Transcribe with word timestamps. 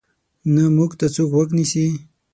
نه 0.53 0.63
موږ 0.75 0.91
ته 0.99 1.05
څوک 1.15 1.29
غوږ 1.33 1.49
نیسي. 1.57 1.85